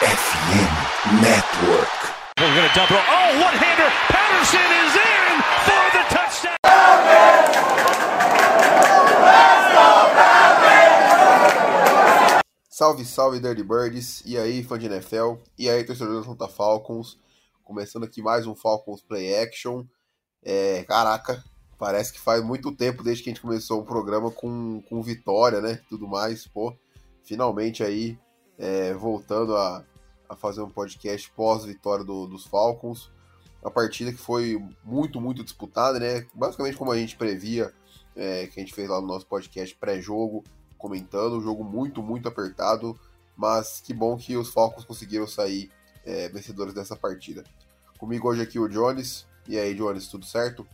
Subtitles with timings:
[0.00, 1.92] FM Network.
[2.38, 2.96] We're going to double.
[2.96, 3.90] Oh, one-hander.
[4.08, 6.56] Patterson is in for the touchdown.
[12.70, 17.18] Salve, salve Dirty Birds, e aí fã de NFL, e aí torcedor do Santa Falcons,
[17.62, 19.84] começando aqui mais um Falcons Play Action.
[20.42, 21.44] É, caraca,
[21.78, 25.60] parece que faz muito tempo desde que a gente começou um programa com, com vitória,
[25.60, 26.74] né, tudo mais, pô,
[27.22, 28.18] finalmente aí
[28.60, 29.82] é, voltando a,
[30.28, 33.10] a fazer um podcast pós-vitória do, dos Falcons,
[33.62, 37.72] uma partida que foi muito, muito disputada, né, basicamente como a gente previa,
[38.14, 40.44] é, que a gente fez lá no nosso podcast pré-jogo,
[40.76, 42.98] comentando, um jogo muito, muito apertado,
[43.36, 45.70] mas que bom que os Falcons conseguiram sair
[46.04, 47.42] é, vencedores dessa partida.
[47.98, 49.26] Comigo hoje aqui o Jones.
[49.48, 50.66] E aí, Jones, tudo certo?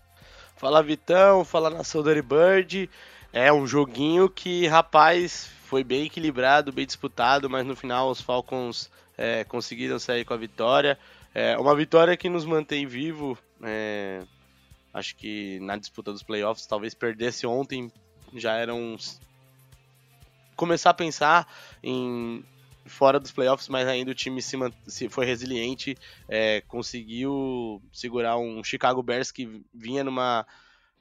[0.57, 2.91] Fala Vitão, fala nação Dirty Bird.
[3.39, 8.91] É um joguinho que, rapaz, foi bem equilibrado, bem disputado, mas no final os Falcons
[9.15, 10.99] é, conseguiram sair com a vitória.
[11.35, 13.37] É uma vitória que nos mantém vivo.
[13.63, 14.23] É,
[14.95, 17.93] acho que na disputa dos playoffs, talvez perdesse ontem,
[18.33, 19.21] já eram uns
[20.57, 21.47] começar a pensar
[21.83, 22.43] em
[22.87, 25.95] fora dos playoffs, mas ainda o time se, se foi resiliente,
[26.27, 30.47] é, conseguiu segurar um Chicago Bears que vinha numa,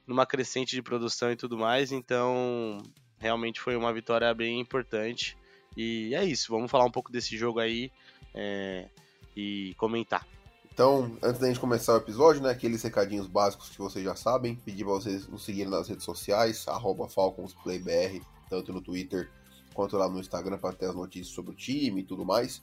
[0.06, 2.78] numa crescente de produção e tudo mais, então
[3.18, 5.36] realmente foi uma vitória bem importante.
[5.76, 7.90] E é isso, vamos falar um pouco desse jogo aí
[8.34, 8.88] é,
[9.36, 10.26] e comentar.
[10.72, 14.56] Então, antes da gente começar o episódio, né, aqueles recadinhos básicos que vocês já sabem,
[14.56, 19.30] pedir para vocês nos seguirem nas redes sociais, FalconsPlayBR, tanto no Twitter
[19.72, 22.62] quanto lá no Instagram para ter as notícias sobre o time e tudo mais.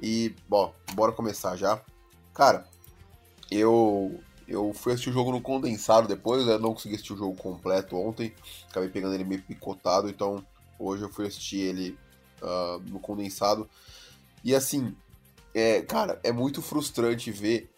[0.00, 1.80] E, bom, bora começar já.
[2.32, 2.64] Cara,
[3.50, 6.58] eu eu fui assistir o jogo no condensado depois, né?
[6.58, 8.34] não consegui assistir o jogo completo ontem,
[8.68, 10.44] acabei pegando ele meio picotado, então
[10.78, 11.98] hoje eu fui assistir ele
[12.42, 13.68] uh, no condensado.
[14.44, 14.94] E assim,
[15.54, 17.70] é, cara, é muito frustrante ver.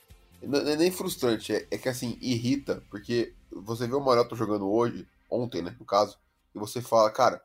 [0.42, 4.70] Não é nem frustrante, é, é que assim, irrita, porque você vê o Mariota jogando
[4.70, 6.18] hoje, ontem, né, no caso,
[6.54, 7.42] e você fala, cara,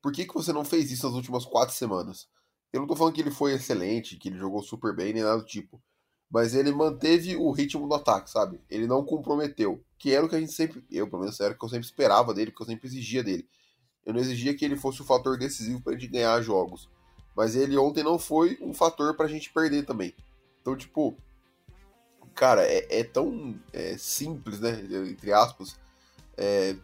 [0.00, 2.28] por que, que você não fez isso nas últimas quatro semanas?
[2.72, 5.38] Eu não tô falando que ele foi excelente, que ele jogou super bem, nem nada
[5.38, 5.80] do tipo.
[6.32, 8.58] Mas ele manteve o ritmo do ataque, sabe?
[8.70, 9.84] Ele não comprometeu.
[9.98, 10.82] Que era o que a gente sempre.
[10.90, 13.46] Eu, pelo menos, era o que eu sempre esperava dele, que eu sempre exigia dele.
[14.06, 16.88] Eu não exigia que ele fosse o fator decisivo pra gente ganhar jogos.
[17.36, 20.14] Mas ele ontem não foi um fator pra gente perder também.
[20.62, 21.14] Então, tipo.
[22.34, 24.70] Cara, é, é tão é, simples, né?
[25.10, 25.78] Entre aspas.
[26.34, 26.74] É,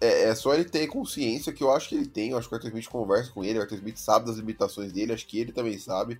[0.00, 2.30] é, é, só ele ter consciência que eu acho que ele tem.
[2.30, 4.92] Eu acho que o Arthur Smith conversa com ele, o Arthur Smith sabe das limitações
[4.92, 6.18] dele, acho que ele também sabe.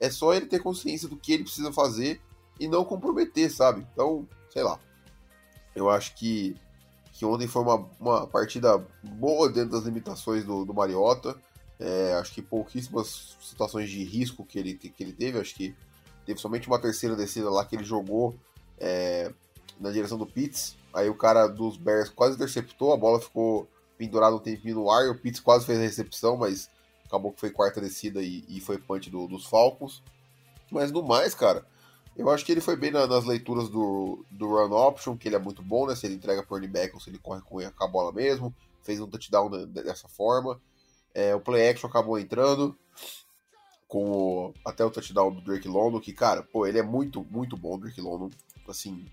[0.00, 2.20] É só ele ter consciência do que ele precisa fazer
[2.58, 3.86] e não comprometer, sabe?
[3.92, 4.80] Então, sei lá.
[5.74, 6.56] Eu acho que,
[7.12, 11.36] que ontem foi uma, uma partida boa dentro das limitações do, do Mariota.
[11.78, 15.38] É, acho que pouquíssimas situações de risco que ele, que ele teve.
[15.38, 15.74] Acho que
[16.26, 18.34] teve somente uma terceira descida lá que ele jogou
[18.78, 19.32] é,
[19.78, 20.76] na direção do Pitts.
[20.92, 25.04] Aí o cara dos Bears quase interceptou, a bola ficou pendurada um tempinho no ar,
[25.04, 26.68] e o Pitts quase fez a recepção, mas
[27.10, 30.02] acabou que foi quarta descida e, e foi punch do, dos Falcons.
[30.70, 31.66] Mas no mais, cara,
[32.16, 35.36] eu acho que ele foi bem na, nas leituras do, do run option, que ele
[35.36, 35.94] é muito bom, né?
[35.94, 38.54] Se ele entrega por back ou se ele corre com a bola mesmo.
[38.82, 40.60] Fez um touchdown dessa forma.
[41.12, 42.76] É, o play action acabou entrando
[43.88, 47.56] com o, até o touchdown do Drake London, que, cara, pô, ele é muito, muito
[47.56, 48.30] bom, o Drake London.
[48.68, 49.04] Assim,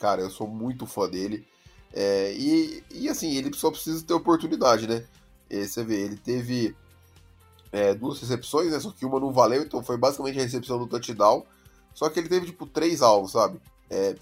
[0.00, 1.46] Cara, eu sou muito fã dele.
[1.92, 5.04] É, e, e assim, ele só precisa ter oportunidade, né?
[5.48, 6.74] E você vê, ele teve
[7.72, 8.80] é, duas recepções, né?
[8.80, 11.44] Só que uma não valeu, então foi basicamente a recepção do touchdown.
[11.94, 13.60] Só que ele teve, tipo, três alvos, sabe?
[13.88, 14.14] É,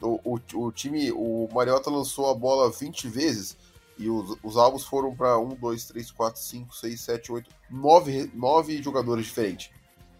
[0.00, 3.56] o, o, o, time, o Mariota lançou a bola 20 vezes
[3.98, 8.30] e os, os alvos foram para 1, 2, 3, 4, 5, 6, 7, 8, 9,
[8.34, 9.70] 9 jogadores diferentes.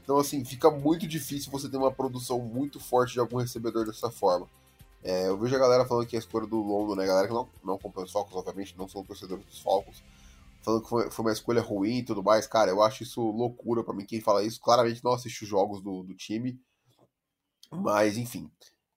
[0.03, 4.11] Então, assim, fica muito difícil você ter uma produção muito forte de algum recebedor dessa
[4.11, 4.47] forma.
[5.03, 7.07] É, eu vejo a galera falando que a escolha do Londo, né?
[7.07, 10.03] Galera que não, não acompanha os Falcons, obviamente, não são torcedores dos Falcons,
[10.65, 12.47] falando que foi, foi uma escolha ruim e tudo mais.
[12.47, 14.07] Cara, eu acho isso loucura para mim.
[14.07, 16.59] Quem fala isso claramente não assiste os jogos do, do time.
[17.71, 18.51] Mas, enfim.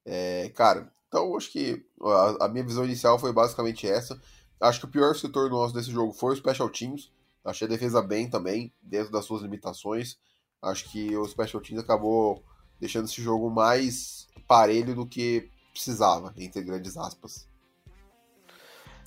[0.06, 4.20] É, cara, então acho que a, a, minha visão inicial foi basicamente essa.
[4.60, 7.12] Acho que o pior setor nosso desse jogo foi o Special Teams.
[7.44, 10.18] Achei a defesa bem também, dentro das suas limitações.
[10.62, 12.44] Acho que o Special Teams acabou
[12.80, 17.48] deixando esse jogo mais parelho do que precisava, entre grandes aspas.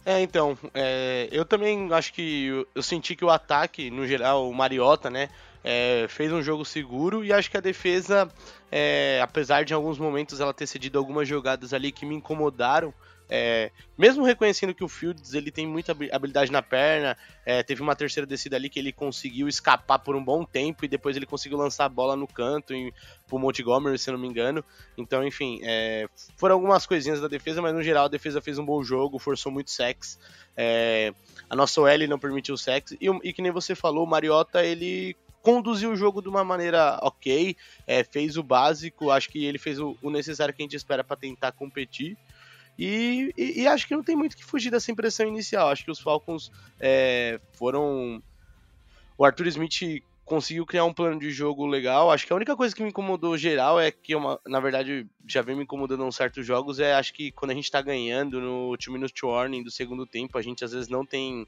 [0.04, 4.48] É, então, é, eu também acho que eu, eu, senti que o ataque, no geral,
[4.48, 5.28] o Mariota, né,
[5.62, 8.28] é, fez um jogo seguro e acho que a defesa,
[8.72, 12.94] é, apesar de em alguns momentos ela ter cedido algumas jogadas ali que me incomodaram,
[13.30, 17.16] é, mesmo reconhecendo que o Fields ele tem muita habilidade na perna,
[17.46, 20.88] é, teve uma terceira descida ali que ele conseguiu escapar por um bom tempo e
[20.88, 22.92] depois ele conseguiu lançar a bola no canto em,
[23.28, 24.64] pro Montgomery, se não me engano.
[24.98, 28.64] Então, enfim, é, foram algumas coisinhas da defesa, mas no geral a defesa fez um
[28.64, 30.18] bom jogo, forçou muito sex.
[30.56, 31.14] É,
[31.48, 32.92] a nossa OL não permitiu sex.
[33.00, 36.98] E, e que nem você falou, o Mariota ele conduziu o jogo de uma maneira
[37.02, 37.56] ok,
[37.86, 41.02] é, fez o básico, acho que ele fez o, o necessário que a gente espera
[41.02, 42.16] para tentar competir.
[42.78, 45.68] E, e, e, acho que não tem muito que fugir dessa impressão inicial.
[45.68, 48.22] Acho que os Falcons é, foram.
[49.18, 52.10] O Arthur Smith conseguiu criar um plano de jogo legal.
[52.10, 55.42] Acho que a única coisa que me incomodou geral é que, uma, na verdade, já
[55.42, 56.78] vem me incomodando em certos jogos.
[56.78, 60.38] É acho que quando a gente tá ganhando no two minute warning do segundo tempo,
[60.38, 61.46] a gente às vezes não tem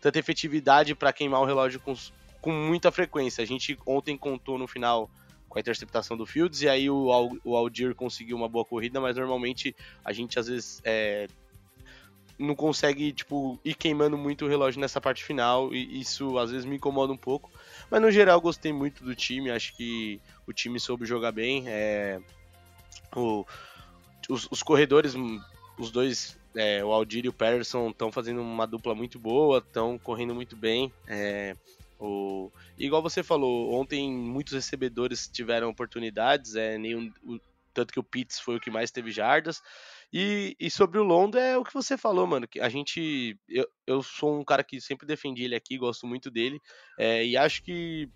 [0.00, 1.92] tanta efetividade para queimar o relógio com,
[2.40, 3.42] com muita frequência.
[3.42, 5.10] A gente ontem contou no final
[5.50, 7.08] com a interceptação do Fields, e aí o,
[7.44, 9.74] o Aldir conseguiu uma boa corrida, mas normalmente
[10.04, 11.26] a gente às vezes é,
[12.38, 16.64] não consegue, tipo, ir queimando muito o relógio nessa parte final, e isso às vezes
[16.64, 17.50] me incomoda um pouco.
[17.90, 21.64] Mas no geral gostei muito do time, acho que o time soube jogar bem.
[21.66, 22.20] É,
[23.14, 23.44] o,
[24.28, 25.14] os, os, corredores,
[25.76, 29.98] os dois, é, o Aldir e o Patterson, estão fazendo uma dupla muito boa, estão
[29.98, 30.92] correndo muito bem.
[31.08, 31.56] É,
[32.00, 37.38] o, igual você falou, ontem muitos recebedores tiveram oportunidades, é, nenhum, o,
[37.74, 39.62] tanto que o Pitts foi o que mais teve jardas.
[40.12, 42.48] E, e, sobre o Londo é o que você falou, mano.
[42.48, 43.38] Que a gente.
[43.48, 46.60] Eu, eu sou um cara que sempre defendi ele aqui, gosto muito dele.
[46.98, 48.08] É, e acho que.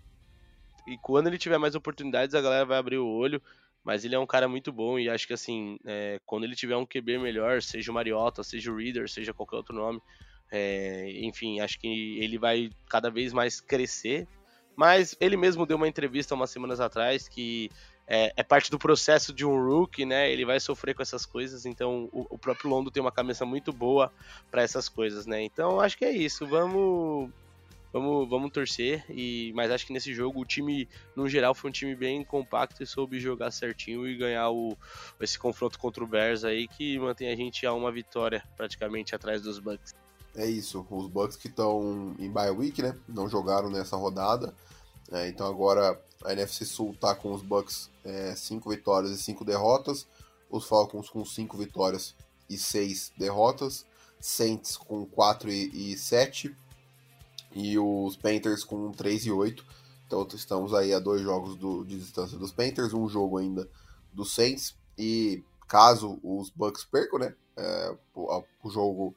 [0.87, 3.41] E quando ele tiver mais oportunidades, a galera vai abrir o olho.
[3.83, 6.75] Mas ele é um cara muito bom e acho que assim, é, quando ele tiver
[6.75, 10.01] um QB melhor, seja o Mariota, seja o Reader, seja qualquer outro nome,
[10.51, 14.27] é, enfim, acho que ele vai cada vez mais crescer.
[14.75, 17.69] Mas ele mesmo deu uma entrevista umas semanas atrás que
[18.07, 20.31] é, é, parte do processo de um rookie, né?
[20.31, 23.73] Ele vai sofrer com essas coisas, então o, o próprio Londo tem uma cabeça muito
[23.73, 24.11] boa
[24.51, 25.41] para essas coisas, né?
[25.41, 26.45] Então acho que é isso.
[26.45, 27.31] Vamos,
[27.91, 29.03] vamos, vamos torcer.
[29.09, 32.83] E mas acho que nesse jogo o time, no geral, foi um time bem compacto
[32.83, 34.77] e soube jogar certinho e ganhar o,
[35.19, 39.41] esse confronto contra o Bears aí que mantém a gente a uma vitória praticamente atrás
[39.41, 39.95] dos Bucks.
[40.35, 42.97] É isso, os Bucks que estão em bye week, né?
[43.07, 44.53] Não jogaram nessa rodada.
[45.11, 47.89] É, então agora a NFC Sul tá com os Bucks
[48.35, 50.05] 5 é, vitórias e 5 derrotas.
[50.49, 52.15] Os Falcons com 5 vitórias
[52.49, 53.85] e 6 derrotas.
[54.19, 56.55] Saints com 4 e 7.
[57.53, 59.65] E os Panthers com 3 e 8.
[60.05, 63.69] Então estamos aí a dois jogos do, de distância dos Panthers, um jogo ainda
[64.11, 64.75] dos Saints.
[64.97, 67.33] E caso os Bucks percam, né?
[67.57, 69.15] É, o, o jogo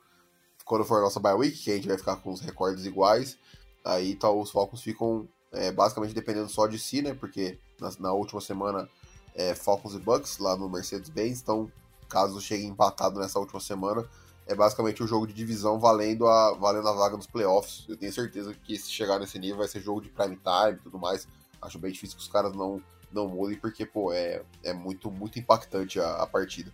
[0.69, 3.39] quando for a nossa bye week, que a gente vai ficar com os recordes iguais,
[3.83, 7.15] aí tá, os Falcons ficam é, basicamente dependendo só de si, né?
[7.15, 8.87] Porque na, na última semana
[9.35, 11.73] é, Falcons e Bucks lá no Mercedes-Benz, então
[12.07, 14.07] caso chegue empatado nessa última semana,
[14.47, 17.87] é basicamente o um jogo de divisão valendo a, valendo a vaga nos playoffs.
[17.89, 20.83] Eu tenho certeza que se chegar nesse nível vai ser jogo de prime time e
[20.83, 21.27] tudo mais.
[21.63, 25.39] Acho bem difícil que os caras não, não mudem, porque, pô, é, é muito, muito
[25.39, 26.71] impactante a, a partida.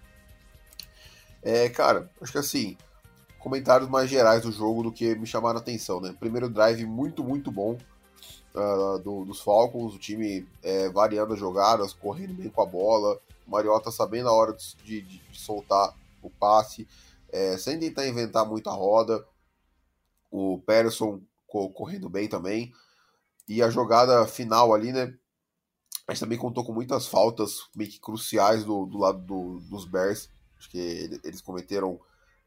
[1.43, 2.77] É, cara, acho que assim,
[3.45, 6.17] comentários mais gerais do jogo do que me chamaram a atenção, né?
[6.19, 7.77] Primeiro drive muito, muito bom
[8.55, 13.21] uh, do, dos Falcons, o time é, variando as jogadas, correndo bem com a bola,
[13.47, 16.89] o Mariota sabendo a hora de, de, de soltar o passe,
[17.31, 19.23] é, sem tentar inventar muita roda,
[20.31, 21.21] o Patterson
[21.75, 22.73] correndo bem também,
[23.47, 25.15] e a jogada final ali, né?
[26.09, 29.85] A gente também contou com muitas faltas meio que cruciais do, do lado do, dos
[29.85, 30.31] Bears.
[30.59, 30.79] Acho que
[31.23, 32.01] eles cometeram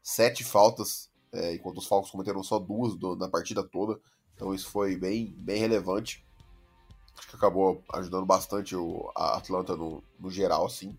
[0.08, 4.00] sete faltas, é, enquanto os Falcons cometeram só duas do, na partida toda.
[4.34, 6.26] Então isso foi bem, bem relevante.
[7.18, 10.96] Acho que acabou ajudando bastante o, a Atlanta no, no geral, assim.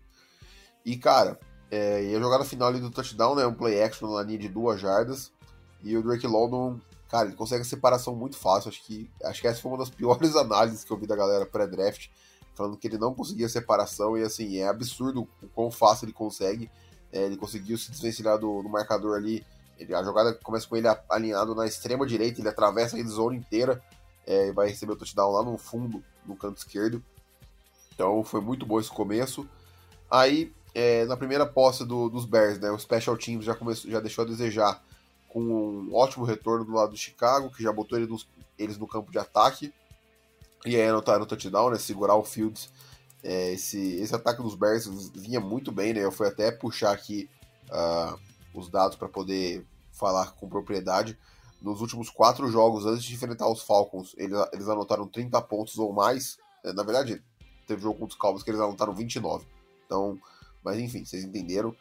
[0.86, 1.40] E, cara,
[1.72, 3.44] é, e a jogada final ali do touchdown, né?
[3.44, 5.32] Um play action na linha de duas jardas.
[5.82, 8.68] E o Drake London, cara, ele consegue a separação muito fácil.
[8.68, 11.44] Acho que, acho que essa foi uma das piores análises que eu vi da galera
[11.44, 12.08] pré-draft.
[12.54, 14.16] Falando que ele não conseguia separação.
[14.16, 16.70] E assim, é absurdo o quão fácil ele consegue.
[17.12, 19.44] É, ele conseguiu se desvencilhar do, do marcador ali.
[19.78, 23.82] Ele, a jogada começa com ele alinhado na extrema direita, ele atravessa a zona inteira
[24.26, 27.02] é, e vai receber o touchdown lá no fundo, no canto esquerdo.
[27.94, 29.48] Então foi muito bom esse começo.
[30.10, 34.00] Aí, é, na primeira posse do, dos Bears, né, o Special Teams já, começou, já
[34.00, 34.82] deixou a desejar
[35.28, 38.86] com um ótimo retorno do lado do Chicago, que já botou ele nos, eles no
[38.86, 39.72] campo de ataque.
[40.66, 42.68] E aí anotaram o touchdown, né, segurar o Fields
[43.22, 46.04] é, esse, esse ataque dos Bears vinha muito bem, né?
[46.04, 47.28] Eu fui até puxar aqui
[47.68, 48.18] uh,
[48.54, 51.18] os dados para poder falar com propriedade.
[51.60, 55.92] Nos últimos quatro jogos, antes de enfrentar os Falcons, eles, eles anotaram 30 pontos ou
[55.92, 56.38] mais.
[56.64, 57.22] É, na verdade,
[57.66, 59.46] teve jogo contra os Cowboys que eles anotaram 29.
[59.84, 60.18] Então,
[60.64, 61.74] mas enfim, vocês entenderam.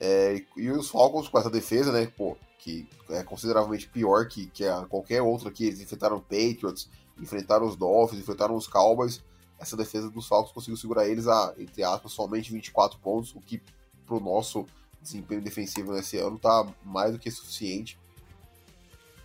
[0.00, 4.64] É, e os Falcons com essa defesa, né, pô, que é consideravelmente pior que, que
[4.64, 6.88] a qualquer outra aqui, eles enfrentaram Patriots,
[7.18, 9.22] enfrentaram os Dolphins, enfrentaram os Cowboys,
[9.58, 13.62] essa defesa dos Falcons conseguiu segurar eles a, entre aspas, somente 24 pontos, o que
[14.06, 14.66] pro nosso
[15.00, 17.98] desempenho defensivo nesse ano tá mais do que suficiente.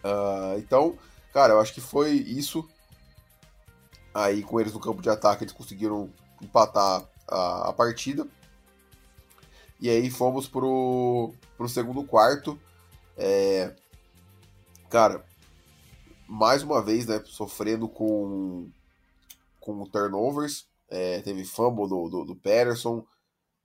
[0.03, 0.97] Uh, então,
[1.33, 2.67] cara, eu acho que foi isso.
[4.13, 6.09] Aí com eles no campo de ataque, eles conseguiram
[6.41, 8.27] empatar a, a partida.
[9.79, 12.59] E aí fomos pro, pro segundo quarto.
[13.17, 13.73] É,
[14.89, 15.25] cara,
[16.27, 18.69] mais uma vez, né, sofrendo com,
[19.62, 20.68] com turnovers.
[20.89, 23.06] É, teve fumble do, do, do Patterson,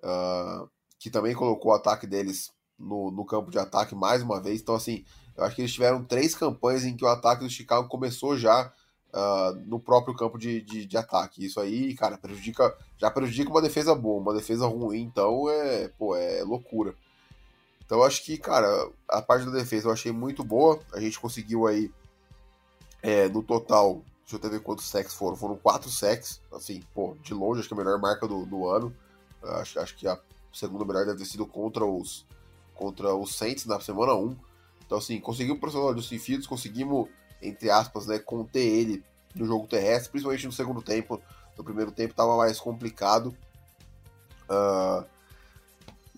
[0.05, 4.61] uh, que também colocou o ataque deles no, no campo de ataque mais uma vez.
[4.61, 5.05] Então, assim,
[5.37, 8.73] eu acho que eles tiveram três campanhas em que o ataque do Chicago começou já
[9.13, 11.45] uh, no próprio campo de, de, de, ataque.
[11.45, 16.15] Isso aí, cara, prejudica, já prejudica uma defesa boa, uma defesa ruim, então é, pô,
[16.15, 16.95] é loucura.
[17.85, 18.69] Então eu acho que, cara,
[19.09, 20.81] a parte da defesa eu achei muito boa.
[20.93, 21.91] A gente conseguiu aí,
[23.03, 25.37] é, no total, deixa eu até ver quantos sacks foram.
[25.37, 28.95] Foram quatro sacks, assim, pô, de longe, acho que a melhor marca do, do ano.
[29.43, 30.19] Acho, acho que a
[30.53, 32.27] segunda melhor deve ter sido contra os,
[32.75, 34.37] contra os Saints na semana 1.
[34.85, 37.09] Então, assim, conseguimos pressionar o Justin Fields, conseguimos,
[37.41, 41.23] entre aspas, né, conter ele no jogo terrestre, principalmente no segundo tempo.
[41.57, 43.37] No primeiro tempo estava mais complicado.
[44.51, 45.07] Uh,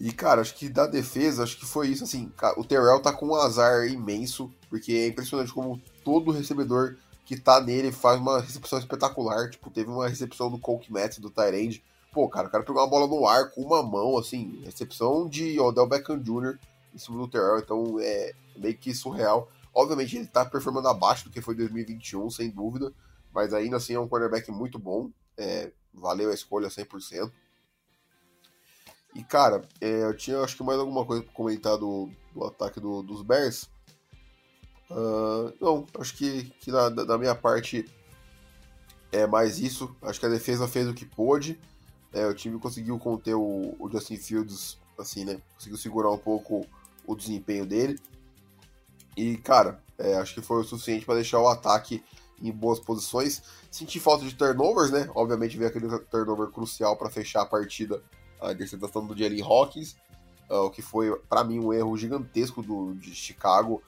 [0.01, 3.27] e, cara, acho que da defesa, acho que foi isso, assim, o Terrell tá com
[3.27, 6.97] um azar imenso, porque é impressionante como todo recebedor
[7.29, 9.51] que tá nele faz uma recepção espetacular.
[9.51, 11.85] Tipo, teve uma recepção do Coke Metz, do Tyrande.
[12.11, 15.61] Pô, cara, o cara pegou uma bola no ar com uma mão, assim, recepção de
[15.61, 16.59] Odell Beckham Jr.
[16.95, 19.47] em cima do Terrell, então é meio que surreal.
[19.75, 22.95] Obviamente ele tá performando abaixo do que foi 2021, sem dúvida,
[23.31, 27.31] mas ainda assim é um cornerback muito bom, é, valeu a escolha 100%.
[29.15, 32.81] E cara, é, eu tinha acho que mais alguma coisa pra comentar do, do ataque
[32.81, 33.69] do, dos Bears.
[34.91, 37.89] Uh, não, acho que, que da, da, minha parte
[39.13, 39.95] é mais isso.
[40.03, 41.59] Acho que a defesa fez o que pôde.
[42.13, 45.41] É, o time conseguiu conter o, o Justin Fields, assim, né?
[45.55, 46.67] Conseguiu segurar um pouco
[47.07, 47.99] o desempenho dele.
[49.17, 52.03] E, cara, é, acho que foi o suficiente para deixar o ataque
[52.41, 53.43] em boas posições.
[53.71, 55.11] Senti falta de turnovers, né?
[55.15, 58.03] Obviamente veio aquele turnover crucial para fechar a partida,
[58.41, 59.97] a interceptação do Jalen Hawkins,
[60.49, 63.83] uh, o que foi, para mim, um erro gigantesco do, de Chicago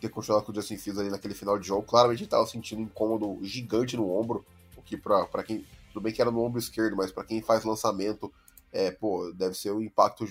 [0.00, 1.82] ter continuado com o Justin Fields ali naquele final de jogo.
[1.86, 4.44] Claramente ele estava sentindo um incômodo gigante no ombro,
[4.76, 5.66] o que para quem.
[5.92, 8.32] Tudo bem que era no ombro esquerdo, mas para quem faz lançamento,
[8.72, 10.26] é, pô, deve ser um impacto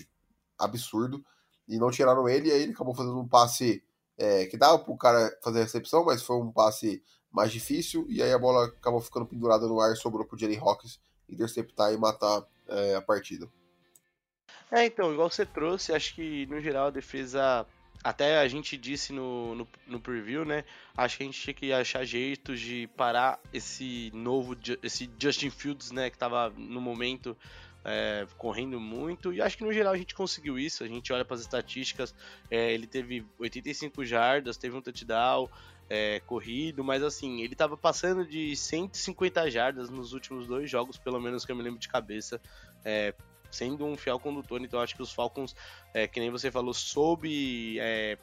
[0.58, 1.24] absurdo.
[1.68, 3.84] E não tiraram ele, e aí ele acabou fazendo um passe
[4.18, 8.24] é, que dava pro cara fazer a recepção, mas foi um passe mais difícil, e
[8.24, 12.44] aí a bola acabou ficando pendurada no ar, sobrou pro Jalen Hawkins interceptar e matar
[12.68, 13.50] é, a partida.
[14.72, 17.66] É, então, igual você trouxe, acho que no geral a defesa,
[18.08, 20.64] até a gente disse no, no, no, preview, né?
[20.96, 25.92] Acho que a gente tinha que achar jeitos de parar esse novo, esse Justin Fields,
[25.92, 26.10] né?
[26.10, 27.36] Que tava no momento
[27.84, 30.86] é, correndo muito, e acho que no geral a gente conseguiu isso.
[30.86, 32.16] A gente olha para as estatísticas,
[32.50, 35.50] é, ele teve 85 jardas, teve um touchdown
[35.90, 41.20] é, corrido, mas assim, ele estava passando de 150 jardas nos últimos dois jogos, pelo
[41.20, 42.40] menos que eu me lembro de cabeça.
[43.52, 45.56] Sendo um fiel condutor, então acho que os Falcons,
[45.94, 48.18] é, que nem você falou, soube é,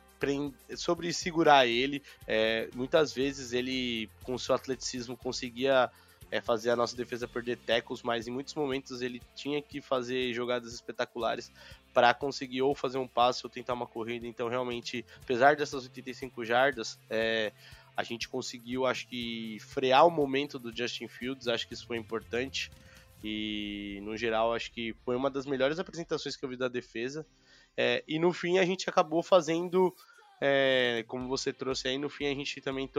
[0.76, 2.02] sobre segurar ele.
[2.26, 5.90] É, muitas vezes ele, com seu atleticismo, conseguia
[6.30, 10.32] é, fazer a nossa defesa perder tecos, mas em muitos momentos ele tinha que fazer
[10.32, 11.50] jogadas espetaculares
[11.92, 14.26] para conseguir ou fazer um passe ou tentar uma corrida.
[14.26, 17.52] Então, realmente, apesar dessas 85 jardas, é,
[17.96, 21.46] a gente conseguiu, acho que, frear o momento do Justin Fields.
[21.46, 22.70] Acho que isso foi importante.
[23.26, 27.26] E, no geral, acho que foi uma das melhores apresentações que eu vi da defesa.
[27.74, 29.94] É, e no fim, a gente acabou fazendo.
[30.40, 32.90] É, como você trouxe aí, no fim a gente também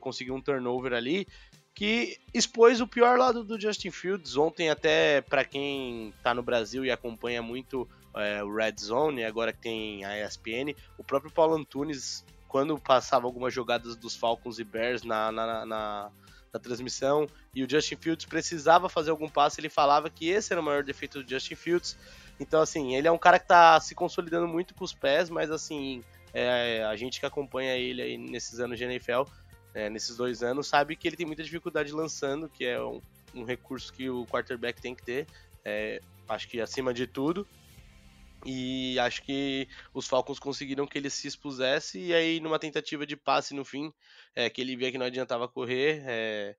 [0.00, 1.26] conseguiu um turnover ali,
[1.74, 4.36] que expôs o pior lado do Justin Fields.
[4.36, 9.52] Ontem, até para quem tá no Brasil e acompanha muito é, o Red Zone, agora
[9.52, 14.64] que tem a ESPN, o próprio Paulo Antunes, quando passava algumas jogadas dos Falcons e
[14.64, 16.10] Bears na, na, na,
[16.52, 20.60] na transmissão e o Justin Fields precisava fazer algum passe, ele falava que esse era
[20.60, 21.96] o maior defeito do Justin Fields.
[22.38, 25.50] Então, assim, ele é um cara que tá se consolidando muito com os pés, mas,
[25.50, 26.02] assim,
[26.32, 29.24] é, a gente que acompanha ele aí nesses anos de NFL
[29.74, 33.00] é, nesses dois anos, sabe que ele tem muita dificuldade lançando, que é um,
[33.34, 35.26] um recurso que o quarterback tem que ter,
[35.64, 37.46] é, acho que acima de tudo.
[38.44, 43.16] E acho que os Falcons conseguiram que ele se expusesse, e aí numa tentativa de
[43.16, 43.92] passe no fim,
[44.34, 46.56] é, que ele via que não adiantava correr, é,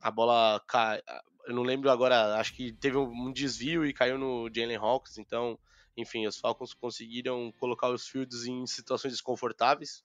[0.00, 1.02] a bola cai.
[1.46, 5.58] Eu não lembro agora, acho que teve um desvio e caiu no Jalen Hawks, então
[5.96, 10.02] enfim, os Falcons conseguiram colocar os Fields em situações desconfortáveis.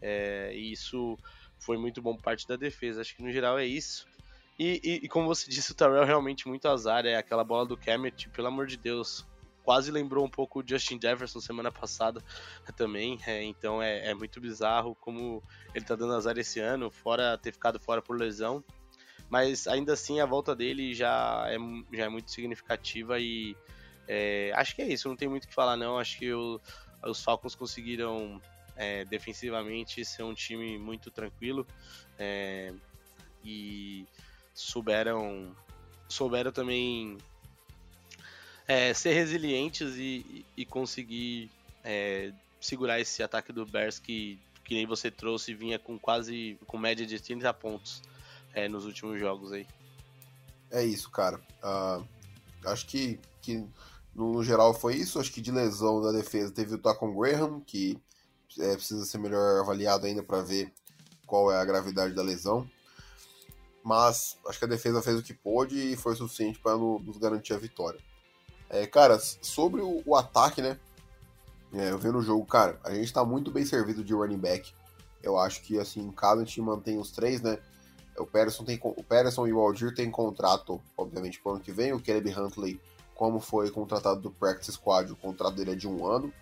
[0.00, 1.18] É, e isso
[1.58, 3.00] foi muito bom por parte da defesa.
[3.00, 4.06] Acho que no geral é isso.
[4.58, 7.04] E, e, e, como você disse, o Terrell realmente muito azar.
[7.04, 9.26] É aquela bola do Kemet, pelo amor de Deus.
[9.68, 12.24] Quase lembrou um pouco o Justin Jefferson semana passada
[12.74, 13.20] também.
[13.26, 15.42] É, então é, é, muito bizarro como
[15.74, 18.64] ele tá dando azar esse ano, fora ter ficado fora por lesão.
[19.28, 21.58] Mas ainda assim a volta dele já é,
[21.94, 23.54] já é muito significativa e
[24.08, 25.98] é, acho que é isso, não tem muito o que falar não.
[25.98, 26.58] Acho que o,
[27.04, 28.40] os Falcons conseguiram
[28.74, 31.66] é, defensivamente ser um time muito tranquilo
[32.18, 32.72] é,
[33.44, 34.06] e
[34.54, 35.54] souberam,
[36.08, 37.18] souberam também
[38.68, 41.50] é, ser resilientes e, e conseguir
[41.82, 46.76] é, segurar esse ataque do Bears que, que nem você trouxe vinha com quase com
[46.76, 48.02] média de 30 pontos
[48.52, 49.66] é, nos últimos jogos aí.
[50.70, 51.40] É isso, cara.
[51.62, 52.06] Uh,
[52.66, 53.66] acho que, que
[54.14, 55.18] no, geral foi isso.
[55.18, 57.98] Acho que de lesão da defesa teve o Tacon Graham, que
[58.58, 60.70] é, precisa ser melhor avaliado ainda para ver
[61.26, 62.68] qual é a gravidade da lesão.
[63.82, 67.54] Mas acho que a defesa fez o que pôde e foi suficiente para nos garantir
[67.54, 68.00] a vitória.
[68.70, 70.78] É, cara, sobre o, o ataque, né?
[71.72, 74.72] É, eu vendo o jogo, cara, a gente está muito bem servido de running back.
[75.22, 77.58] Eu acho que, assim, cada time mantém os três, né?
[78.16, 81.72] O Patterson, tem, o Patterson e o Aldir têm contrato, obviamente, para o ano que
[81.72, 81.92] vem.
[81.92, 82.80] O Caleb Huntley,
[83.14, 86.32] como foi contratado do Practice Squad, o contrato dele é de um ano.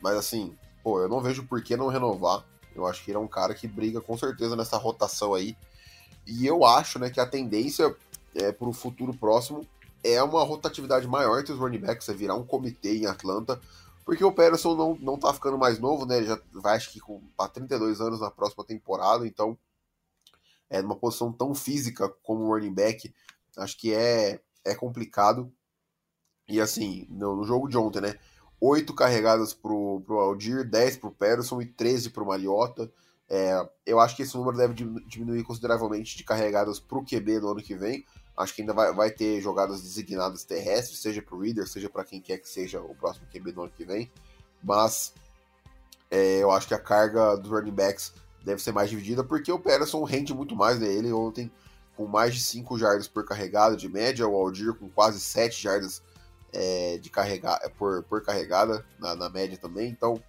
[0.00, 2.44] Mas, assim, pô, eu não vejo por que não renovar.
[2.74, 5.56] Eu acho que ele é um cara que briga com certeza nessa rotação aí.
[6.26, 7.94] E eu acho, né, que a tendência
[8.34, 9.66] é, para o futuro próximo
[10.02, 13.60] é uma rotatividade maior entre os running backs, é virar um comitê em Atlanta,
[14.04, 16.18] porque o Patterson não, não tá ficando mais novo, né?
[16.18, 19.56] Ele já vai, acho que, com pra 32 anos na próxima temporada, então
[20.68, 23.14] é numa posição tão física como running back,
[23.56, 25.52] acho que é, é complicado.
[26.48, 28.18] E assim, no, no jogo de ontem, né?
[28.60, 32.90] 8 carregadas pro, pro Aldir, 10 pro Patterson e 13 pro Mariota.
[33.28, 34.74] É, eu acho que esse número deve
[35.06, 38.04] diminuir consideravelmente de carregadas pro QB no ano que vem.
[38.36, 42.20] Acho que ainda vai, vai ter jogadas designadas terrestres, seja pro Reader, seja para quem
[42.20, 44.10] quer que seja o próximo QB no ano que vem.
[44.62, 45.12] Mas
[46.10, 48.12] é, eu acho que a carga dos running backs
[48.44, 50.86] deve ser mais dividida, porque o Patterson rende muito mais, né?
[50.86, 51.50] Ele ontem
[51.96, 56.02] com mais de 5 jardas por carregada de média, o Aldir com quase 7 jardas
[56.52, 60.22] é, de carregar, por, por carregada na, na, média também, então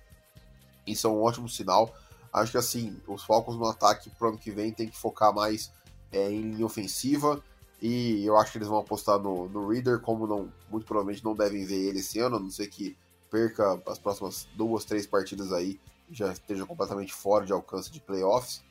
[0.85, 1.93] isso é um ótimo sinal.
[2.31, 5.71] Acho que assim, os Falcons no ataque pro ano que vem tem que focar mais
[6.11, 7.43] é, em linha ofensiva,
[7.85, 11.35] e eu acho que eles vão apostar no, no Reader, como não, muito provavelmente não
[11.35, 12.97] devem ver ele esse ano, a não ser que
[13.29, 15.77] perca as próximas duas, três partidas aí
[16.09, 18.63] já esteja completamente fora de alcance de playoffs.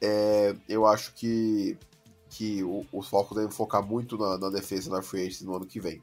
[0.00, 1.78] É, eu acho que,
[2.30, 5.78] que os Falcons devem focar muito na, na defesa na free agency no ano que
[5.78, 6.02] vem.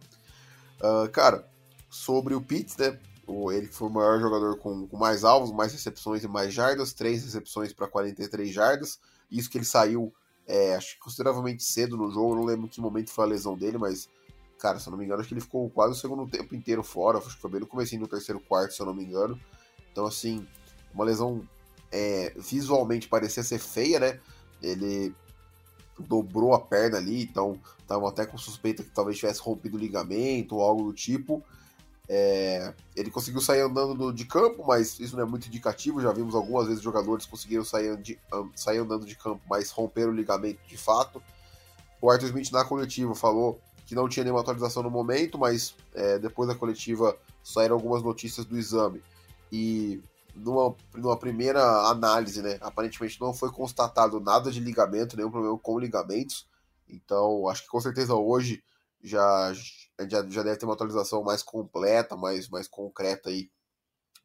[0.80, 1.46] Uh, cara,
[1.90, 2.98] sobre o Pitts, né?
[3.28, 6.94] O, ele foi o maior jogador com, com, mais alvos, mais recepções e mais jardas,
[6.94, 8.98] três recepções para 43 jardas.
[9.30, 10.14] Isso que ele saiu,
[10.48, 13.58] é, acho que consideravelmente cedo no jogo, não lembro em que momento foi a lesão
[13.58, 14.10] dele, mas,
[14.60, 16.84] cara, se eu não me engano, acho que ele ficou quase o segundo tempo inteiro
[16.84, 19.40] fora, acho que foi bem no começo do terceiro quarto, se eu não me engano.
[19.92, 20.46] Então, assim,
[20.94, 21.48] uma lesão
[21.92, 24.20] é, visualmente parecia ser feia, né?
[24.62, 25.14] Ele
[25.98, 30.56] dobrou a perna ali, então estavam até com suspeita que talvez tivesse rompido o ligamento
[30.56, 31.44] ou algo do tipo.
[32.08, 36.02] É, ele conseguiu sair andando de campo, mas isso não é muito indicativo.
[36.02, 38.20] Já vimos algumas vezes jogadores conseguiram sair, de,
[38.56, 41.22] sair andando de campo, mas romperam o ligamento de fato.
[42.02, 46.20] O Arthur Smith na coletiva falou que não tinha nenhuma atualização no momento, mas é,
[46.20, 49.02] depois da coletiva saíram algumas notícias do exame
[49.52, 50.02] e
[50.36, 55.80] numa, numa primeira análise, né, aparentemente não foi constatado nada de ligamento, nenhum problema com
[55.80, 56.48] ligamentos.
[56.90, 58.64] Então, acho que com certeza hoje
[59.06, 59.54] já,
[60.10, 63.50] já, já deve ter uma atualização mais completa, mais, mais concreta aí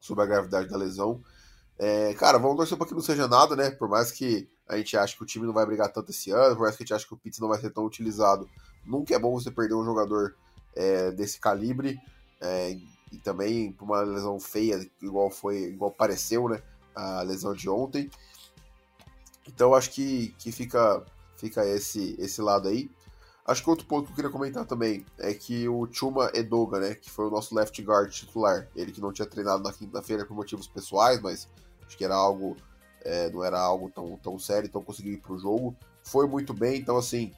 [0.01, 1.23] sobre a gravidade da lesão.
[1.79, 3.71] É, cara, vamos torcer para que não seja nada, né?
[3.71, 6.57] Por mais que a gente ache que o time não vai brigar tanto esse ano,
[6.57, 8.49] por mais que a gente ache que o Pitts não vai ser tão utilizado,
[8.85, 10.37] nunca é bom você perder um jogador
[10.75, 11.99] é, desse calibre.
[12.41, 12.77] É,
[13.13, 16.63] e também por uma lesão feia, igual foi, igual pareceu, né?
[16.95, 18.11] A lesão de ontem.
[19.47, 21.05] Então acho que, que fica,
[21.37, 22.91] fica esse, esse lado aí.
[23.47, 26.95] Acho que outro ponto que eu queria comentar também é que o Chuma Edoga, né,
[26.95, 30.35] que foi o nosso left guard titular, ele que não tinha treinado na quinta-feira por
[30.35, 31.49] motivos pessoais, mas
[31.87, 32.57] acho que era algo,
[33.03, 35.75] é, não era algo tão, tão sério, então conseguiu ir pro jogo.
[36.05, 37.33] Foi muito bem, então assim,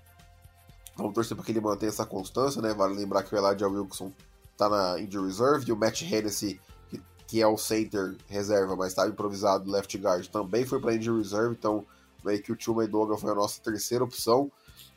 [0.96, 2.74] vamos torcer para que ele mantenha essa constância, né?
[2.74, 4.12] Vale lembrar que o Elijah Wilson
[4.56, 6.60] tá na injury reserve, e o Matt Hennessy,
[6.90, 11.22] que, que é o center reserva, mas estava improvisado left guard, também foi para injury
[11.22, 11.86] reserve, então
[12.24, 14.50] meio que o Tio Doga foi a nossa terceira opção.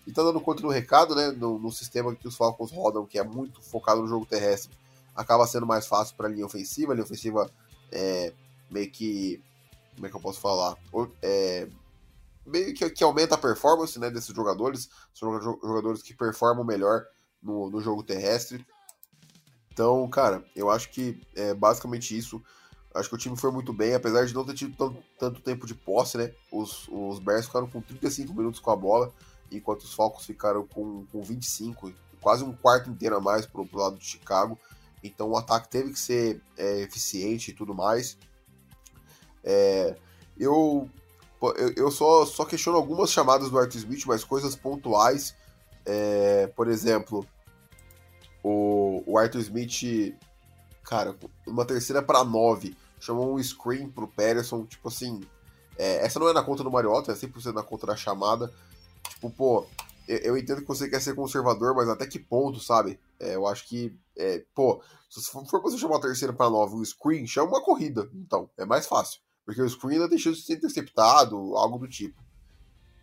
[0.05, 3.17] E tá dando conta do recado, né, no, no, sistema que os Falcons rodam, que
[3.17, 4.77] é muito focado no jogo terrestre.
[5.15, 6.91] acaba sendo mais fácil para a linha ofensiva.
[6.91, 7.49] A linha ofensiva
[7.91, 8.33] é
[8.69, 9.41] meio que.
[9.95, 10.77] Como é que eu posso falar?
[11.21, 11.67] É,
[12.45, 14.89] meio que, que aumenta a performance né, desses jogadores.
[15.13, 17.05] São jogadores que performam melhor
[17.41, 18.65] no, no jogo terrestre.
[19.71, 22.41] Então, cara, eu acho que é basicamente isso.
[22.93, 25.75] Acho que o time foi muito bem, apesar de não ter tido tanto, tempo de
[25.75, 26.31] posse, né?
[26.49, 29.13] Os, os Bears ficaram com 35 minutos com a bola,
[29.51, 33.79] enquanto os Falcons ficaram com, com 25, quase um quarto inteiro a mais pro, pro
[33.79, 34.58] lado de Chicago.
[35.03, 38.17] Então o ataque teve que ser é, eficiente e tudo mais.
[39.43, 39.95] É,
[40.38, 40.89] eu,
[41.41, 45.36] eu, eu só, só questiono algumas chamadas do Arthur Smith, mas coisas pontuais.
[45.86, 47.25] É, por exemplo,
[48.43, 50.17] o, o Arthur Smith,
[50.84, 55.21] cara, uma terceira para nove chamou um screen pro Patterson, tipo assim,
[55.77, 58.51] é, essa não é na conta do Mariota, é 100% na conta da chamada.
[59.09, 59.67] Tipo, pô,
[60.07, 62.99] eu, entendo que você quer ser conservador, mas até que ponto, sabe?
[63.19, 66.75] É, eu acho que, é, pô, se for pra você chamar uma terceira para nove,
[66.75, 69.19] um screen, chama uma corrida, então, é mais fácil.
[69.45, 72.23] Porque o screen ainda deixou de ser interceptado, algo do tipo.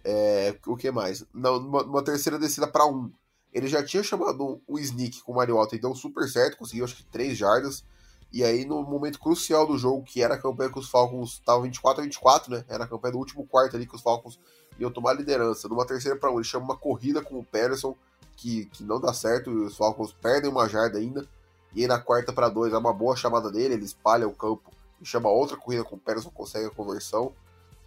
[0.04, 1.24] É, o que mais?
[1.32, 3.10] Não, numa, numa terceira descida para um.
[3.52, 7.04] Ele já tinha chamado o sneak com o Mariota, então super certo, conseguiu acho que
[7.04, 7.84] 3 jardas.
[8.32, 11.62] E aí, no momento crucial do jogo, que era a campanha que os Falcons estavam
[11.62, 12.64] 24 a 24, né?
[12.66, 14.38] Era a campanha do último quarto ali que os Falcons
[14.78, 15.68] iam tomar a liderança.
[15.68, 17.94] Numa terceira para um, ele chama uma corrida com o Patterson,
[18.36, 21.28] que, que não dá certo, e os Falcons perdem uma jarda ainda.
[21.74, 24.70] E aí na quarta para dois, é uma boa chamada dele, ele espalha o campo
[25.00, 27.34] e chama outra corrida com o Patterson, consegue a conversão.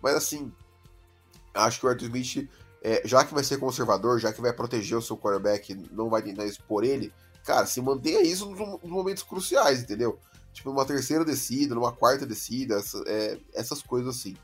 [0.02, 0.52] Mas assim,
[1.54, 2.50] acho que o Arthur Smith,
[2.84, 6.22] é, já que vai ser conservador, já que vai proteger o seu quarterback, não vai
[6.22, 7.12] tentar expor ele,
[7.46, 10.20] cara, se mantenha isso nos, nos momentos cruciais, entendeu?
[10.56, 14.36] tipo, numa terceira descida, numa quarta descida, essa, é, essas coisas assim.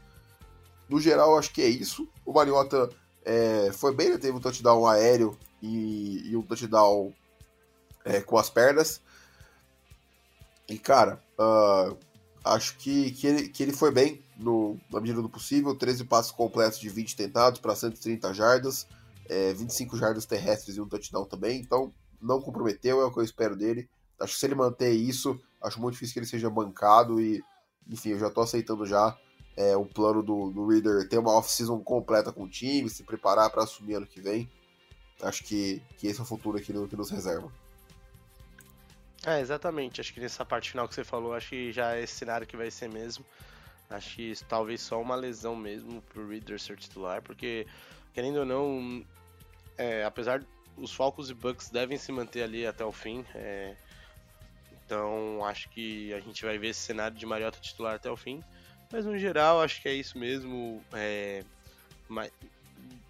[0.89, 2.07] No geral, acho que é isso.
[2.25, 2.89] O Mariota
[3.23, 4.17] é, foi bem, né?
[4.17, 7.13] teve um touchdown aéreo e, e um touchdown
[8.03, 9.01] é, com as pernas.
[10.67, 11.97] E, cara, uh,
[12.43, 15.73] acho que, que, ele, que ele foi bem no, na medida do possível.
[15.73, 18.85] 13 passos completos de 20 tentados para 130 jardas,
[19.29, 21.61] é, 25 jardas terrestres e um touchdown também.
[21.61, 23.89] Então, não comprometeu, é o que eu espero dele.
[24.19, 27.43] Acho que se ele manter isso, Acho muito difícil que ele seja bancado e,
[27.87, 29.15] enfim, eu já tô aceitando já
[29.55, 33.49] é, o plano do, do Reader ter uma off-season completa com o time, se preparar
[33.51, 34.49] para assumir ano que vem.
[35.21, 37.51] Acho que, que esse é o futuro aqui que nos reserva.
[39.23, 40.01] É, exatamente.
[40.01, 42.57] Acho que nessa parte final que você falou, acho que já é esse cenário que
[42.57, 43.23] vai ser mesmo.
[43.87, 47.67] Acho que talvez só uma lesão mesmo pro Reader ser titular, porque,
[48.13, 49.05] querendo ou não,
[49.77, 50.43] é, apesar
[50.81, 53.23] os Falcons e Bucks devem se manter ali até o fim.
[53.35, 53.75] É,
[54.85, 58.43] então acho que a gente vai ver esse cenário de Mariota titular até o fim.
[58.91, 60.83] Mas no geral acho que é isso mesmo.
[60.93, 61.43] É,
[62.09, 62.31] mais,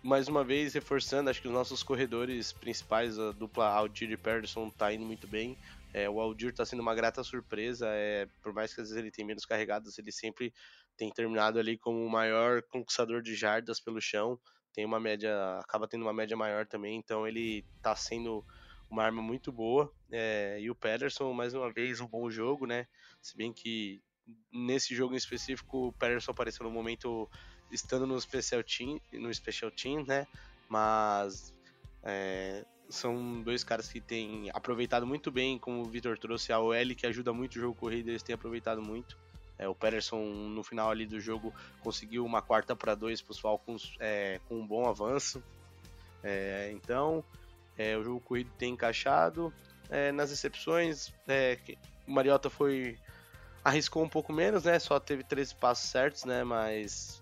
[0.03, 4.69] mais uma vez reforçando, acho que os nossos corredores principais, a dupla Aldir e Patterson,
[4.69, 5.57] tá indo muito bem.
[5.93, 9.11] É, o Aldir está sendo uma grata surpresa, é, por mais que às vezes ele
[9.11, 10.53] tenha menos carregadas, ele sempre
[10.95, 14.39] tem terminado ali como o maior conquistador de jardas pelo chão.
[14.73, 18.45] Tem uma média, acaba tendo uma média maior também, então ele está sendo
[18.89, 19.91] uma arma muito boa.
[20.11, 22.87] É, e o Pederson, mais uma vez, um bom jogo, né?
[23.21, 24.01] Se bem que
[24.51, 27.29] nesse jogo em específico o Pederson apareceu no momento
[27.71, 30.27] estando no special team, no special team, né?
[30.69, 31.53] Mas
[32.03, 36.95] é, são dois caras que têm aproveitado muito bem, como o Vitor trouxe, a OL
[36.95, 39.17] que ajuda muito o jogo corrido, eles têm aproveitado muito.
[39.61, 43.39] É, o Pederson no final ali do jogo conseguiu uma quarta para dois para os
[43.39, 45.41] Falcons é, com um bom avanço.
[46.23, 47.23] É, então
[47.77, 49.53] é, o jogo corrido tem encaixado.
[49.87, 51.59] É, nas recepções, é,
[52.07, 52.97] o Mariota foi.
[53.63, 54.79] arriscou um pouco menos, né?
[54.79, 56.43] Só teve 13 passos certos, né?
[56.43, 57.21] Mas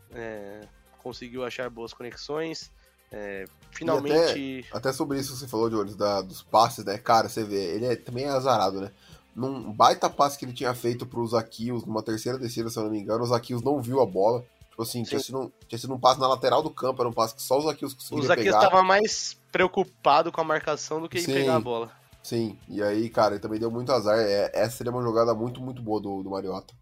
[0.99, 2.71] conseguiu achar boas conexões.
[3.11, 4.65] É, finalmente.
[4.69, 6.97] Até, até, sobre isso que você falou, Jones, da, dos passes, né?
[6.97, 8.91] Cara, você vê, ele é, também é azarado, né?
[9.35, 12.91] Num baita passe que ele tinha feito pro Zaquios, numa terceira descida, se eu não
[12.91, 14.43] me engano, o Zaquios não viu a bola.
[14.69, 17.13] Tipo assim, tinha sido, um, tinha sido um passe na lateral do campo, era um
[17.13, 21.09] passe que só o Zaquios conseguia O Zaquios estava mais preocupado com a marcação do
[21.09, 21.91] que em sim, pegar a bola.
[22.23, 24.17] Sim, e aí, cara, ele também deu muito azar.
[24.17, 26.73] É, essa seria uma jogada muito, muito boa do, do Mariota.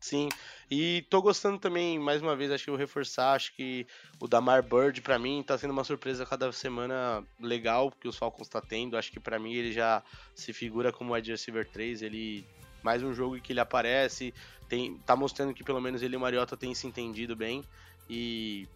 [0.00, 0.28] Sim,
[0.70, 3.84] e tô gostando também, mais uma vez, acho que eu reforçar, acho que
[4.20, 8.48] o Damar Bird, para mim, tá sendo uma surpresa cada semana legal que os Falcons
[8.48, 8.96] tá tendo.
[8.96, 10.00] Acho que para mim ele já
[10.32, 12.46] se figura como wide receiver 3, ele
[12.84, 14.32] mais um jogo que ele aparece,
[14.68, 17.64] tem, tá mostrando que pelo menos ele e o Mariota têm se entendido bem.
[18.08, 18.68] E,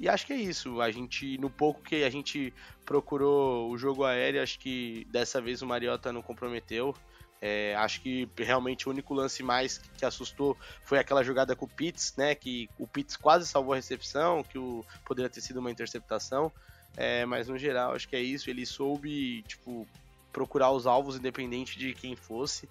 [0.00, 0.80] e acho que é isso.
[0.80, 2.52] A gente, no pouco que a gente
[2.86, 6.94] procurou o jogo aéreo, acho que dessa vez o Mariota não comprometeu.
[7.44, 11.68] É, acho que realmente o único lance mais que assustou foi aquela jogada com o
[11.68, 12.36] Pitts, né?
[12.36, 16.52] Que o Pitts quase salvou a recepção, que o, poderia ter sido uma interceptação.
[16.96, 18.48] É, mas no geral, acho que é isso.
[18.48, 19.88] Ele soube, tipo,
[20.32, 22.68] procurar os alvos, independente de quem fosse.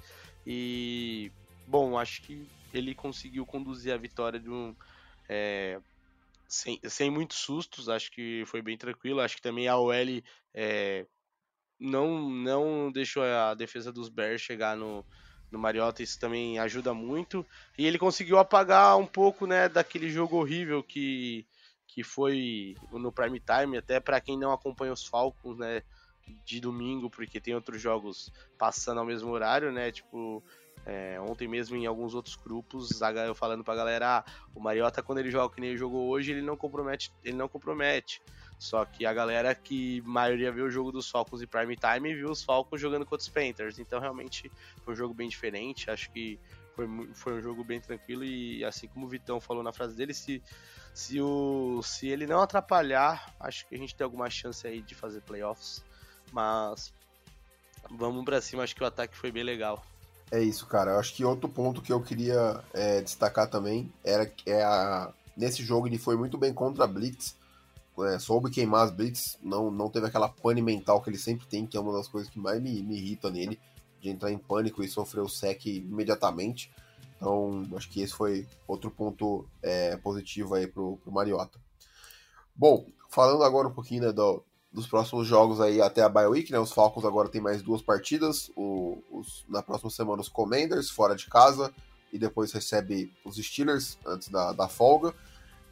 [0.47, 1.34] E,
[1.67, 4.73] bom, acho que ele conseguiu conduzir a vitória de um.
[5.27, 5.81] É,
[6.47, 9.19] sem, sem muitos sustos, acho que foi bem tranquilo.
[9.19, 9.93] Acho que também a OL
[10.53, 11.05] é,
[11.81, 15.03] não, não deixou a defesa dos Bears chegar no,
[15.51, 17.43] no Mariota, isso também ajuda muito.
[17.75, 21.45] E ele conseguiu apagar um pouco né, daquele jogo horrível que,
[21.87, 25.81] que foi no prime time, até para quem não acompanha os Falcons, né,
[26.45, 30.43] de domingo, porque tem outros jogos passando ao mesmo horário, né, tipo,
[30.85, 35.17] é, ontem mesmo em alguns outros grupos, eu falando pra galera, ah, o Mariota quando
[35.17, 38.21] ele joga que nem ele jogou hoje, ele não compromete, ele não compromete.
[38.62, 42.30] Só que a galera que maioria viu o jogo dos Falcons em prime time viu
[42.30, 43.80] os Falcons jogando contra os Panthers.
[43.80, 44.52] Então realmente
[44.86, 45.89] foi um jogo bem diferente.
[45.89, 46.39] Acho que
[46.76, 50.13] foi, foi um jogo bem tranquilo e assim como o Vitão falou na frase dele,
[50.13, 50.43] se,
[50.93, 54.93] se, o, se ele não atrapalhar, acho que a gente tem alguma chance aí de
[54.93, 55.84] fazer playoffs.
[56.32, 56.93] Mas
[57.89, 59.84] vamos para cima, acho que o ataque foi bem legal.
[60.30, 60.91] É isso, cara.
[60.91, 65.12] Eu acho que outro ponto que eu queria é, destacar também era que é a,
[65.36, 67.40] nesse jogo ele foi muito bem contra a Blitz
[67.99, 71.65] é, soube queimar as blitz, não, não teve aquela pane mental que ele sempre tem,
[71.65, 73.60] que é uma das coisas que mais me, me irrita nele,
[73.99, 76.71] de entrar em pânico e sofrer o sec imediatamente.
[77.17, 81.60] Então, acho que esse foi outro ponto é, positivo aí pro, pro Mariota.
[82.56, 86.51] Bom, falando agora um pouquinho né, do, dos próximos jogos aí até a bye week,
[86.51, 86.60] né?
[86.60, 88.49] Os Falcons agora tem mais duas partidas.
[88.56, 91.71] O, os, na próxima semana os Commanders fora de casa
[92.12, 95.13] e depois recebe os Steelers antes da, da folga.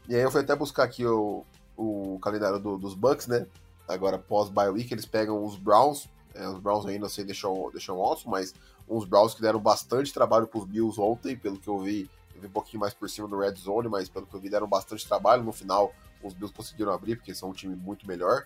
[0.08, 1.46] E aí eu fui até buscar aqui o,
[1.80, 3.48] o calendário do, dos Bucks, né?
[3.88, 6.10] Agora, pós-bye week, eles pegam os Browns.
[6.36, 8.54] É, os Browns ainda sei deixam, deixam altos, mas
[8.88, 12.10] uns Browns que deram bastante trabalho para os Bills ontem, pelo que eu vi.
[12.36, 14.50] Eu vi um pouquinho mais por cima do Red Zone, mas pelo que eu vi,
[14.50, 15.44] deram bastante trabalho.
[15.44, 18.46] No final, os Bills conseguiram abrir, porque são um time muito melhor.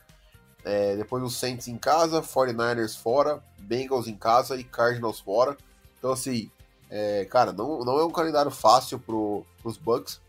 [0.64, 5.58] É, depois os Saints em casa, 49ers fora, Bengals em casa e Cardinals fora.
[5.98, 6.50] Então, assim,
[6.90, 10.22] é, cara, não, não é um calendário fácil pro, pros Bucks.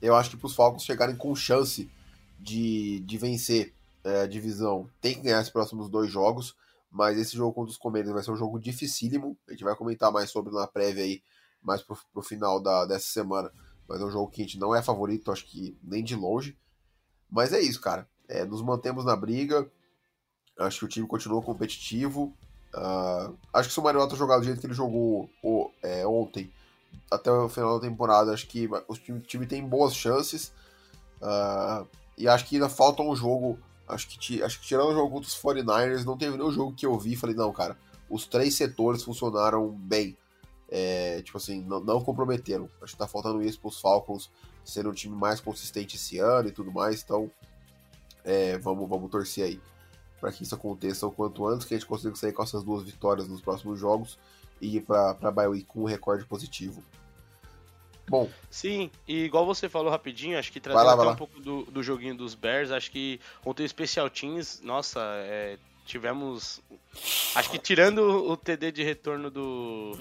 [0.00, 1.90] Eu acho que pros Falcons chegarem com chance
[2.38, 6.54] de, de vencer é, a divisão tem que ganhar os próximos dois jogos,
[6.90, 9.36] mas esse jogo contra os Commanders vai ser um jogo dificílimo.
[9.48, 11.22] A gente vai comentar mais sobre na prévia aí,
[11.62, 13.50] mais pro, pro final da, dessa semana.
[13.88, 16.56] Mas é um jogo que a gente não é favorito, acho que nem de longe.
[17.30, 18.06] Mas é isso, cara.
[18.28, 19.68] É, nos mantemos na briga.
[20.58, 22.32] Acho que o time continua competitivo.
[22.74, 26.52] Uh, acho que se o Mariota jogar do jeito que ele jogou o, é, ontem,
[27.10, 30.52] até o final da temporada, acho que o time, time tem boas chances.
[31.20, 33.58] Uh, e acho que ainda falta um jogo.
[33.86, 36.86] Acho que, acho que tirando o jogo contra os 49ers, não teve nenhum jogo que
[36.86, 37.76] eu vi e falei, não, cara,
[38.08, 40.16] os três setores funcionaram bem.
[40.70, 42.68] É, tipo assim, não, não, comprometeram.
[42.80, 44.30] Acho que tá faltando isso pros Falcons
[44.64, 47.02] sendo um time mais consistente esse ano e tudo mais.
[47.02, 47.30] Então,
[48.24, 49.60] é, vamos, vamos torcer aí
[50.24, 52.82] para que isso aconteça o quanto antes, que a gente consiga sair com essas duas
[52.82, 54.18] vitórias nos próximos jogos
[54.58, 56.82] e ir para a Bye com um recorde positivo.
[58.08, 58.28] Bom.
[58.50, 61.82] Sim, e igual você falou rapidinho, acho que trazendo lá, até um pouco do, do
[61.82, 66.60] joguinho dos Bears, acho que ontem o Special Teams, nossa, é, tivemos.
[67.34, 69.98] Acho que tirando o TD de retorno do,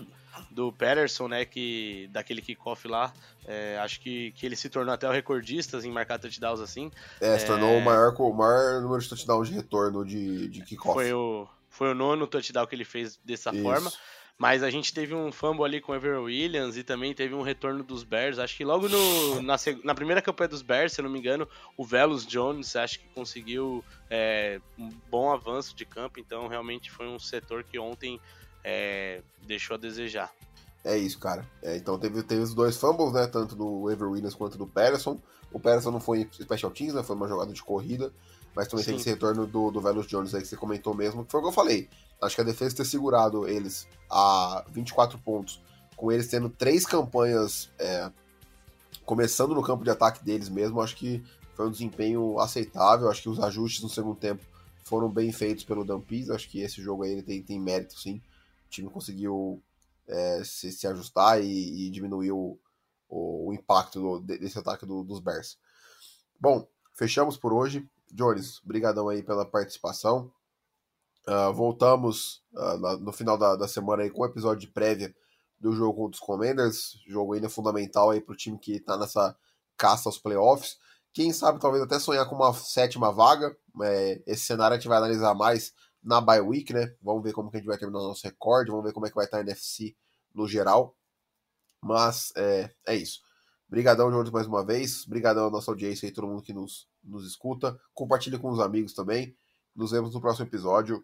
[0.52, 3.14] do Patterson, né, que, daquele kickoff lá,
[3.46, 6.92] é, acho que, que ele se tornou até o recordista em marcar touchdowns assim.
[7.20, 7.78] É, se tornou é...
[7.78, 10.94] o, maior, o maior número de touchdowns de retorno de, de kickoff.
[10.94, 13.64] Foi o, foi o nono touchdown que ele fez dessa Isso.
[13.64, 13.92] forma.
[14.38, 17.42] Mas a gente teve um fumble ali com o Ever Williams e também teve um
[17.42, 18.40] retorno dos Bears.
[18.40, 21.48] Acho que logo no, na, na, primeira campanha dos Bears, se eu não me engano,
[21.78, 26.20] o Velos Jones acho que conseguiu é, um bom avanço de campo.
[26.20, 28.20] Então realmente foi um setor que ontem
[28.64, 30.34] é, deixou a desejar.
[30.84, 31.48] É isso, cara.
[31.62, 33.28] É, então teve, teve os dois fumbles, né?
[33.28, 35.22] Tanto do Ever Williams quanto do Patterson.
[35.52, 37.04] O Patterson não foi special teams, né?
[37.04, 38.12] Foi uma jogada de corrida.
[38.56, 38.92] Mas também Sim.
[38.92, 41.44] teve esse retorno do, do Velos Jones aí que você comentou mesmo, que foi o
[41.44, 41.90] que eu falei.
[42.24, 45.62] Acho que a defesa ter segurado eles a 24 pontos,
[45.96, 48.12] com eles tendo três campanhas é,
[49.06, 53.10] começando no campo de ataque deles mesmo, acho que foi um desempenho aceitável.
[53.10, 54.44] Acho que os ajustes no segundo tempo
[54.84, 56.30] foram bem feitos pelo Dampis.
[56.30, 58.22] Acho que esse jogo aí ele tem, tem mérito, sim.
[58.66, 59.62] O time conseguiu
[60.08, 62.58] é, se, se, ajustar e, e diminuir o,
[63.08, 65.58] o, o impacto do, desse ataque do, dos Bears.
[66.40, 67.88] Bom, fechamos por hoje.
[68.12, 70.32] Jones, brigadão aí pela participação.
[71.28, 75.16] Uh, voltamos uh, no final da, da, semana aí com o episódio de prévia
[75.58, 79.34] do jogo contra os Commanders, jogo ainda fundamental aí para o time que está nessa
[79.78, 80.78] caça aos playoffs.
[81.14, 83.56] Quem sabe talvez até sonhar com uma sétima vaga.
[83.84, 86.94] É, esse cenário a gente vai analisar mais na bye week, né?
[87.02, 89.10] Vamos ver como que a gente vai terminar o nosso recorde, vamos ver como é
[89.10, 89.96] que vai estar a NFC
[90.34, 90.98] no geral.
[91.82, 93.22] Mas é, é isso.
[93.68, 95.06] Obrigadão, Jorge, mais uma vez.
[95.06, 97.80] Obrigadão à nossa audiência e todo mundo que nos, nos escuta.
[97.94, 99.36] Compartilhe com os amigos também.
[99.76, 101.04] Nos vemos no próximo episódio.